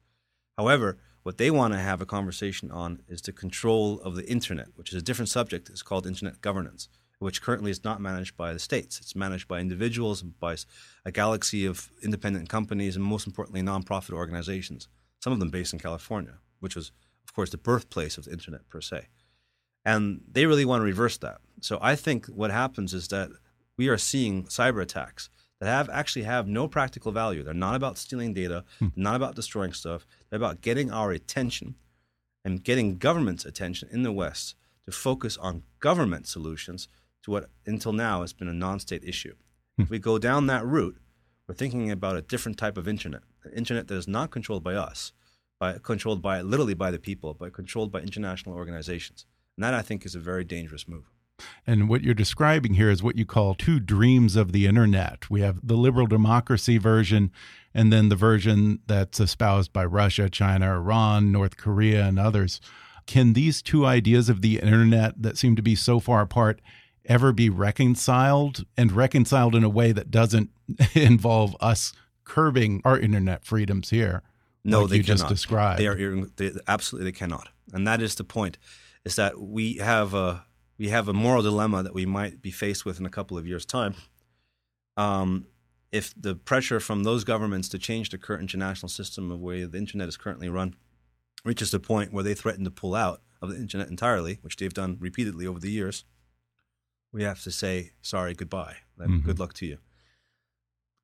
[0.58, 4.68] However, what they want to have a conversation on is the control of the internet,
[4.76, 5.68] which is a different subject.
[5.70, 9.00] It's called internet governance, which currently is not managed by the states.
[9.00, 10.56] It's managed by individuals by
[11.04, 14.88] a galaxy of independent companies and, most importantly, nonprofit organizations,
[15.20, 16.92] some of them based in California, which was,
[17.24, 19.06] of course, the birthplace of the internet per se.
[19.84, 21.38] And they really want to reverse that.
[21.60, 23.30] So I think what happens is that
[23.78, 27.42] we are seeing cyber attacks that have actually have no practical value.
[27.42, 28.88] They're not about stealing data, hmm.
[28.94, 30.06] not about destroying stuff.
[30.28, 31.76] They're about getting our attention
[32.44, 36.88] and getting government's attention in the West to focus on government solutions
[37.26, 39.34] to what until now has been a non-state issue.
[39.76, 39.82] Hmm.
[39.82, 40.96] If we go down that route,
[41.46, 44.74] we're thinking about a different type of internet, an internet that is not controlled by
[44.74, 45.12] us,
[45.60, 49.26] by controlled by literally by the people, but controlled by international organizations.
[49.56, 51.10] And that I think is a very dangerous move.
[51.66, 55.28] And what you're describing here is what you call two dreams of the internet.
[55.28, 57.30] We have the liberal democracy version,
[57.74, 62.60] and then the version that's espoused by Russia, China, Iran, North Korea, and others.
[63.06, 66.60] Can these two ideas of the internet that seem to be so far apart
[67.08, 70.50] ever be reconciled and reconciled in a way that doesn't
[70.94, 71.92] involve us
[72.24, 74.22] curbing our internet freedoms here?
[74.64, 75.18] No, like they you cannot.
[75.18, 75.80] just described.
[75.80, 78.58] They are they, absolutely they cannot, and that is the point.
[79.04, 80.44] Is that we have a
[80.78, 83.46] we have a moral dilemma that we might be faced with in a couple of
[83.46, 83.94] years' time.
[84.96, 85.46] Um,
[85.92, 89.78] if the pressure from those governments to change the current international system of way the
[89.78, 90.74] internet is currently run
[91.44, 94.74] reaches the point where they threaten to pull out of the internet entirely, which they've
[94.74, 96.04] done repeatedly over the years,
[97.16, 99.26] we have to say sorry, goodbye, and mm-hmm.
[99.26, 99.78] good luck to you.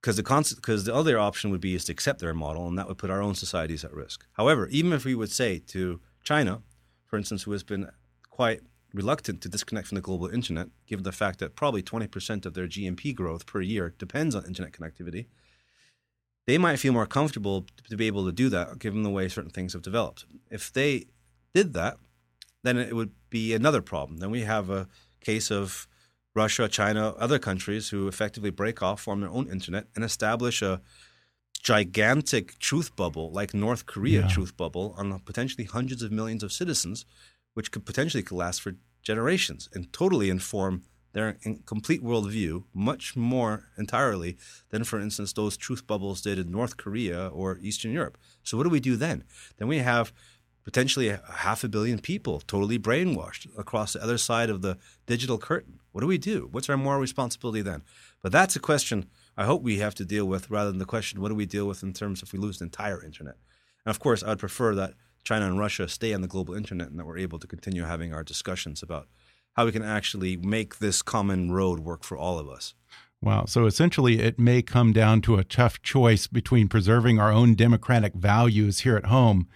[0.01, 2.87] Because the because the other option would be is to accept their model, and that
[2.87, 4.27] would put our own societies at risk.
[4.33, 6.61] However, even if we would say to China,
[7.07, 7.89] for instance, who has been
[8.29, 8.61] quite
[8.93, 12.69] reluctant to disconnect from the global internet, given the fact that probably 20% of their
[12.69, 15.27] GNP growth per year depends on internet connectivity,
[16.47, 19.51] they might feel more comfortable to be able to do that given the way certain
[19.51, 20.27] things have developed.
[20.51, 21.07] If they
[21.55, 21.97] did that,
[22.65, 24.19] then it would be another problem.
[24.19, 24.89] Then we have a
[25.21, 25.87] case of
[26.35, 30.81] Russia, China, other countries who effectively break off, form their own internet, and establish a
[31.63, 34.29] gigantic truth bubble like North Korea yeah.
[34.29, 37.05] truth bubble on potentially hundreds of millions of citizens
[37.55, 44.37] which could potentially last for generations and totally inform their complete worldview much more entirely
[44.71, 48.17] than, for instance, those truth bubbles did in North Korea or Eastern Europe.
[48.43, 49.25] So, what do we do then?
[49.59, 50.13] Then we have
[50.65, 55.39] potentially a half a billion people totally brainwashed across the other side of the digital
[55.39, 55.81] curtain.
[55.93, 56.49] What do we do?
[56.51, 57.83] What's our moral responsibility then?
[58.23, 61.21] But that's a question I hope we have to deal with rather than the question,
[61.21, 63.37] what do we deal with in terms if we lose the entire internet?
[63.85, 64.95] And of course, I'd prefer that
[65.25, 68.13] China and Russia stay on the global internet and that we're able to continue having
[68.13, 69.09] our discussions about
[69.55, 72.75] how we can actually make this common road work for all of us.
[73.23, 73.45] Wow.
[73.47, 78.15] So essentially, it may come down to a tough choice between preserving our own democratic
[78.15, 79.47] values here at home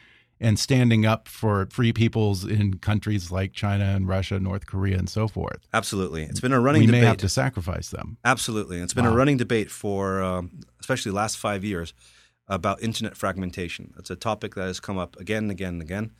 [0.40, 5.08] and standing up for free peoples in countries like China and Russia, North Korea, and
[5.08, 5.66] so forth.
[5.72, 6.24] Absolutely.
[6.24, 7.00] It's been a running we debate.
[7.00, 8.18] may have to sacrifice them.
[8.24, 8.80] Absolutely.
[8.80, 9.12] It's been wow.
[9.12, 11.94] a running debate for um, especially the last five years
[12.48, 13.94] about internet fragmentation.
[13.98, 16.12] It's a topic that has come up again and again and again.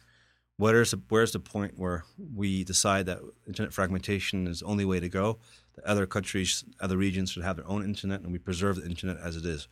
[0.59, 5.09] The, where's the point where we decide that internet fragmentation is the only way to
[5.09, 5.39] go?
[5.75, 9.19] That other countries, other regions should have their own internet, and we preserve the internet
[9.19, 9.69] as it is.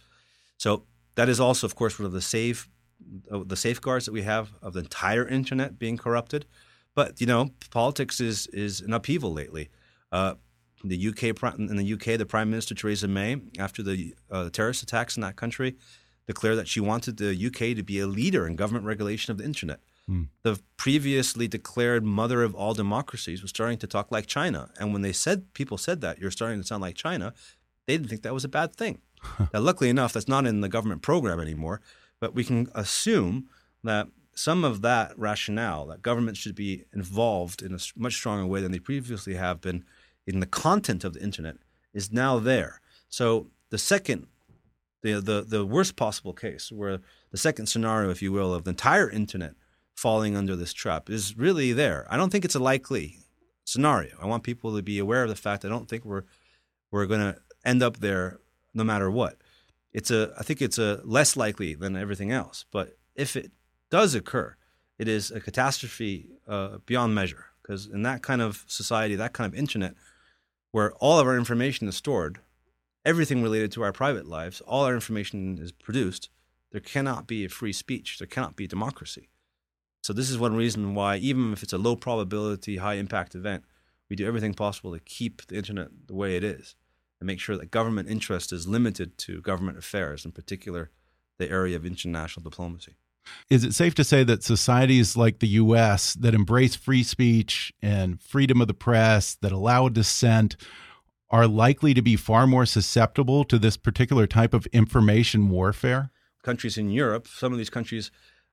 [0.58, 2.68] So that is also, of course, one of the safe
[3.30, 6.46] the safeguards that we have of the entire internet being corrupted.
[6.94, 9.68] But you know, politics is is an upheaval lately.
[10.12, 10.34] Uh,
[10.84, 15.16] the UK in the UK, the Prime Minister Theresa May, after the uh, terrorist attacks
[15.16, 15.76] in that country,
[16.26, 19.44] declared that she wanted the UK to be a leader in government regulation of the
[19.44, 19.80] internet.
[20.08, 20.28] Mm.
[20.42, 24.70] The previously declared mother of all democracies was starting to talk like China.
[24.78, 27.32] And when they said people said that you're starting to sound like China,
[27.86, 29.00] they didn't think that was a bad thing.
[29.52, 31.80] now, luckily enough, that's not in the government program anymore.
[32.24, 33.50] But we can assume
[33.82, 38.62] that some of that rationale that governments should be involved in a much stronger way
[38.62, 39.84] than they previously have been
[40.26, 41.56] in the content of the internet
[41.92, 42.80] is now there.
[43.10, 44.28] So the second
[45.02, 46.98] the, the, the worst possible case, where
[47.30, 49.52] the second scenario, if you will, of the entire internet
[49.94, 52.06] falling under this trap is really there.
[52.08, 53.18] I don't think it's a likely
[53.66, 54.16] scenario.
[54.18, 56.24] I want people to be aware of the fact I don't think we're
[56.90, 58.40] we're going to end up there
[58.72, 59.36] no matter what.
[59.94, 63.52] It's a I think it's a less likely than everything else, but if it
[63.90, 64.56] does occur,
[64.98, 69.50] it is a catastrophe uh, beyond measure because in that kind of society, that kind
[69.50, 69.94] of internet
[70.72, 72.40] where all of our information is stored,
[73.04, 76.28] everything related to our private lives, all our information is produced,
[76.72, 78.18] there cannot be a free speech.
[78.18, 79.28] There cannot be democracy.
[80.02, 83.62] So this is one reason why, even if it's a low probability, high impact event,
[84.10, 86.74] we do everything possible to keep the internet the way it is.
[87.20, 90.90] And make sure that government interest is limited to government affairs, in particular
[91.38, 92.94] the area of international diplomacy.
[93.48, 98.20] Is it safe to say that societies like the US that embrace free speech and
[98.20, 100.56] freedom of the press, that allow dissent,
[101.30, 106.10] are likely to be far more susceptible to this particular type of information warfare?
[106.42, 108.10] Countries in Europe, some of these countries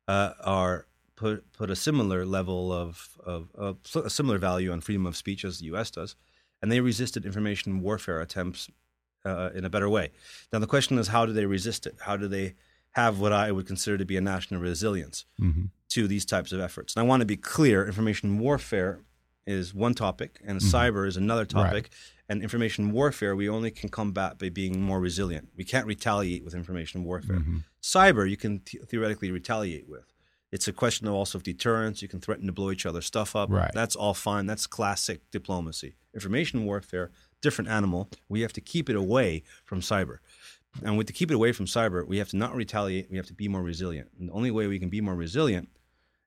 [0.07, 5.05] uh, are put put a similar level of, of, of, a similar value on freedom
[5.05, 5.91] of speech as the U.S.
[5.91, 6.15] does,
[6.61, 8.69] and they resisted information warfare attempts
[9.25, 10.11] uh, in a better way.
[10.51, 11.95] Now the question is, how do they resist it?
[12.01, 12.55] How do they
[12.91, 15.65] have what I would consider to be a national resilience mm-hmm.
[15.89, 16.95] to these types of efforts?
[16.95, 18.99] And I want to be clear: information warfare
[19.45, 20.75] is one topic, and mm-hmm.
[20.75, 21.73] cyber is another topic.
[21.73, 21.89] Right.
[22.29, 25.49] And information warfare, we only can combat by being more resilient.
[25.57, 27.39] We can't retaliate with information warfare.
[27.39, 27.57] Mm-hmm.
[27.81, 30.05] Cyber, you can th- theoretically retaliate with.
[30.51, 32.01] It's a question of also of deterrence.
[32.01, 33.49] You can threaten to blow each other's stuff up.
[33.49, 33.71] Right.
[33.73, 34.45] That's all fine.
[34.45, 35.95] That's classic diplomacy.
[36.13, 38.09] Information warfare, different animal.
[38.27, 40.17] We have to keep it away from cyber.
[40.83, 43.09] And with to keep it away from cyber, we have to not retaliate.
[43.09, 44.09] We have to be more resilient.
[44.19, 45.69] And the only way we can be more resilient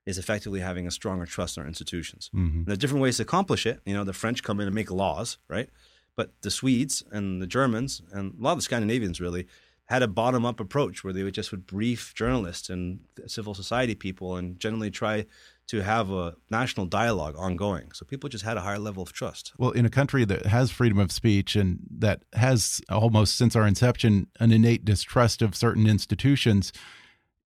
[0.05, 2.29] is effectively having a stronger trust in our institutions.
[2.33, 2.65] Mm-hmm.
[2.65, 3.81] There are different ways to accomplish it.
[3.85, 5.69] You know, the French come in and make laws, right?
[6.15, 9.47] But the Swedes and the Germans and a lot of the Scandinavians really
[9.87, 13.93] had a bottom up approach where they would just would brief journalists and civil society
[13.93, 15.25] people and generally try
[15.67, 17.91] to have a national dialogue ongoing.
[17.91, 19.53] So people just had a higher level of trust.
[19.57, 23.65] Well, in a country that has freedom of speech and that has almost since our
[23.65, 26.71] inception an innate distrust of certain institutions,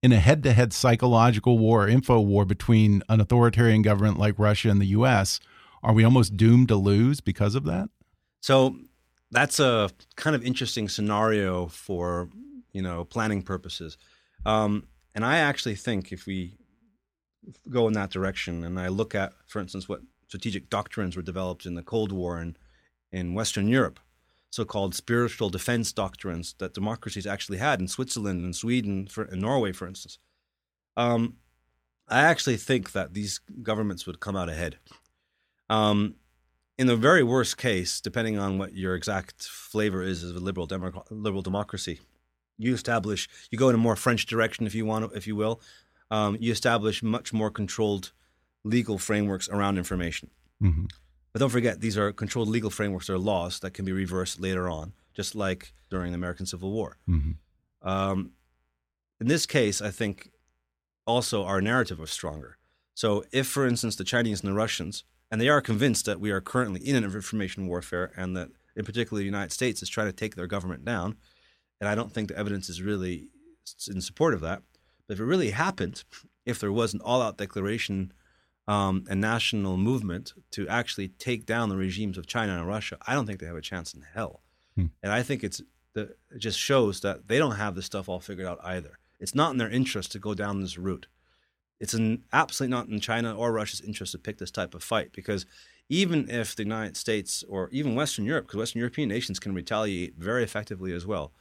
[0.01, 4.69] in a head to head psychological war, info war between an authoritarian government like Russia
[4.69, 5.39] and the US,
[5.83, 7.89] are we almost doomed to lose because of that?
[8.41, 8.77] So
[9.31, 12.29] that's a kind of interesting scenario for
[12.71, 13.97] you know planning purposes.
[14.45, 16.55] Um, and I actually think if we
[17.69, 21.65] go in that direction, and I look at, for instance, what strategic doctrines were developed
[21.65, 22.55] in the Cold War in
[23.11, 23.99] in Western Europe,
[24.51, 29.71] so-called spiritual defense doctrines that democracies actually had in Switzerland and Sweden for, and Norway,
[29.71, 30.19] for instance.
[30.95, 31.37] Um,
[32.07, 34.77] I actually think that these governments would come out ahead.
[35.69, 36.15] Um,
[36.79, 40.65] in the very worst case, depending on what your exact flavor is of a liberal
[40.65, 41.99] democ- liberal democracy,
[42.57, 45.61] you establish you go in a more French direction, if you want, if you will.
[46.09, 48.13] Um, you establish much more controlled
[48.63, 50.29] legal frameworks around information.
[50.63, 50.85] Mm-hmm.
[51.33, 54.69] But don't forget, these are controlled legal frameworks or laws that can be reversed later
[54.69, 56.97] on, just like during the American Civil War.
[57.09, 57.87] Mm-hmm.
[57.87, 58.31] Um,
[59.19, 60.31] in this case, I think
[61.05, 62.57] also our narrative was stronger.
[62.95, 66.31] So, if, for instance, the Chinese and the Russians and they are convinced that we
[66.31, 70.07] are currently in an information warfare and that, in particular, the United States is trying
[70.07, 71.17] to take their government down.
[71.79, 73.29] And I don't think the evidence is really
[73.87, 74.63] in support of that.
[75.07, 76.03] But if it really happened,
[76.45, 78.11] if there was an all out declaration
[78.67, 83.13] um, and national movement to actually take down the regimes of China and Russia, I
[83.13, 84.41] don't think they have a chance in hell.
[84.75, 84.87] Hmm.
[85.03, 85.61] And I think it's
[85.93, 88.99] the, it just shows that they don't have this stuff all figured out either.
[89.19, 91.07] It's not in their interest to go down this route
[91.79, 95.11] it's an, absolutely not in China or Russia's interest to pick this type of fight
[95.13, 95.45] because
[95.87, 100.15] even if the United States or even Western Europe, because Western European nations can retaliate
[100.17, 101.31] very effectively as well,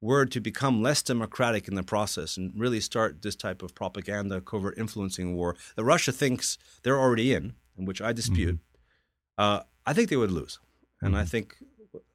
[0.00, 4.40] were to become less democratic in the process and really start this type of propaganda,
[4.40, 9.42] covert influencing war that Russia thinks they're already in, and which I dispute, mm-hmm.
[9.42, 10.58] uh, I think they would lose.
[11.00, 11.22] And mm-hmm.
[11.22, 11.56] I think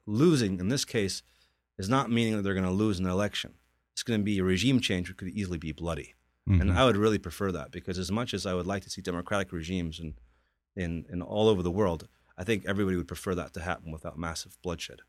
[0.06, 1.22] losing in this case
[1.78, 3.54] is not meaning that they're going to lose an election.
[3.94, 6.14] It's going to be a regime change which could easily be bloody.
[6.48, 6.60] Mm-hmm.
[6.60, 9.00] And I would really prefer that because as much as I would like to see
[9.00, 10.14] democratic regimes in,
[10.74, 14.18] in, in all over the world, I think everybody would prefer that to happen without
[14.18, 15.00] massive bloodshed.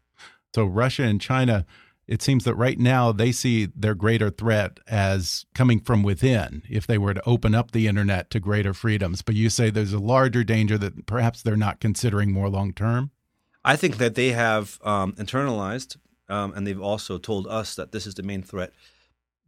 [0.53, 1.65] So Russia and China,
[2.07, 6.85] it seems that right now they see their greater threat as coming from within if
[6.85, 9.21] they were to open up the internet to greater freedoms.
[9.21, 13.11] But you say there's a larger danger that perhaps they're not considering more long term?
[13.65, 15.95] I think that they have um, internalized,
[16.27, 18.73] um, and they've also told us that this is the main threat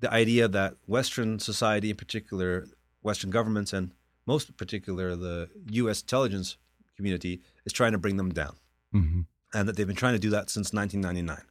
[0.05, 2.67] the idea that Western society, in particular,
[3.01, 3.91] Western governments, and
[4.27, 6.01] most particular the U.S.
[6.01, 6.57] intelligence
[6.95, 8.55] community, is trying to bring them down,
[8.93, 9.21] mm-hmm.
[9.53, 11.43] and that they've been trying to do that since 1999.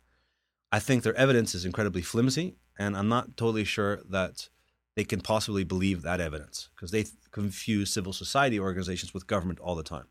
[0.71, 4.49] I think their evidence is incredibly flimsy, and I'm not totally sure that
[4.95, 9.75] they can possibly believe that evidence because they confuse civil society organizations with government all
[9.75, 10.07] the time.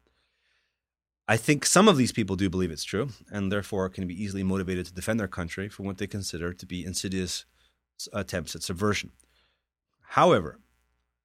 [1.29, 4.43] I think some of these people do believe it's true, and therefore can be easily
[4.43, 7.45] motivated to defend their country from what they consider to be insidious
[8.13, 9.11] attempts at subversion.
[10.01, 10.59] However,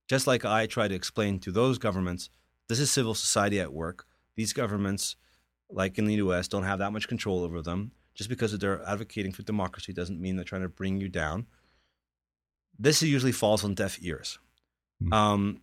[0.09, 2.31] just like I try to explain to those governments,
[2.69, 4.07] this is civil society at work.
[4.37, 5.17] These governments,
[5.71, 7.93] like in the US, don't have that much control over them.
[8.15, 11.47] Just because they're advocating for democracy doesn't mean they're trying to bring you down.
[12.79, 14.39] This usually falls on deaf ears.
[15.03, 15.13] Mm.
[15.13, 15.61] Um,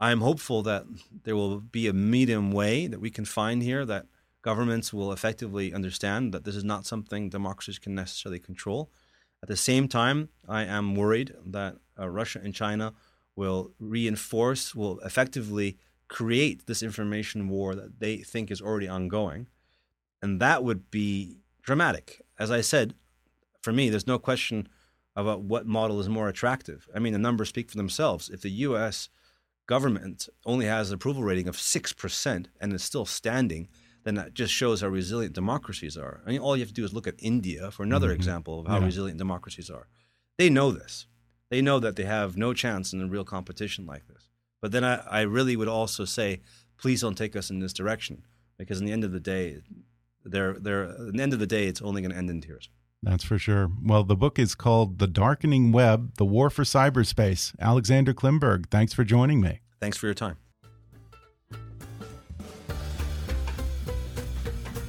[0.00, 0.84] I'm hopeful that
[1.22, 4.06] there will be a medium way that we can find here that
[4.42, 8.90] governments will effectively understand that this is not something democracies can necessarily control.
[9.42, 12.94] At the same time, I am worried that uh, Russia and China
[13.34, 15.78] will reinforce, will effectively
[16.08, 19.48] create this information war that they think is already ongoing.
[20.20, 22.22] And that would be dramatic.
[22.38, 22.94] As I said,
[23.62, 24.68] for me, there's no question
[25.16, 26.88] about what model is more attractive.
[26.94, 28.30] I mean, the numbers speak for themselves.
[28.30, 29.08] If the US
[29.66, 33.68] government only has an approval rating of 6% and is still standing,
[34.04, 36.22] then that just shows how resilient democracies are.
[36.26, 38.16] I mean, all you have to do is look at India for another mm-hmm.
[38.16, 38.86] example of how yeah.
[38.86, 39.86] resilient democracies are.
[40.38, 41.06] They know this.
[41.50, 44.28] They know that they have no chance in a real competition like this.
[44.60, 46.40] But then I, I really would also say,
[46.78, 48.22] please don't take us in this direction,
[48.58, 49.58] because in the end of the day,
[50.24, 52.70] they're, they're, at the end of the day, it's only going to end in tears.
[53.02, 53.70] That's for sure.
[53.84, 57.54] Well, the book is called The Darkening Web The War for Cyberspace.
[57.60, 59.60] Alexander Klimburg, thanks for joining me.
[59.80, 60.36] Thanks for your time.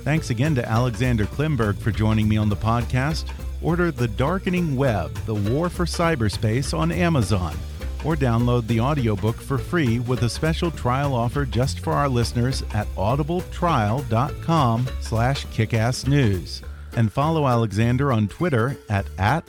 [0.03, 3.31] Thanks again to Alexander Klimburg for joining me on the podcast.
[3.61, 7.55] Order The Darkening Web The War for Cyberspace on Amazon
[8.03, 12.63] or download the audiobook for free with a special trial offer just for our listeners
[12.73, 16.63] at audibletrial.com slash kickassnews
[16.97, 19.47] and follow Alexander on Twitter at, at.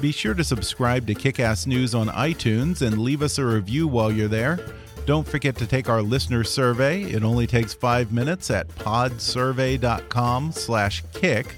[0.00, 4.10] Be sure to subscribe to Kickass News on iTunes and leave us a review while
[4.10, 4.58] you're there.
[5.06, 7.04] Don't forget to take our listener survey.
[7.04, 11.54] It only takes five minutes at podsurvey.com slash kick.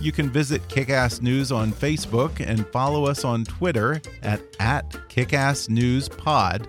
[0.00, 6.68] You can visit Kickass News on Facebook and follow us on Twitter at, at KickassNewsPod.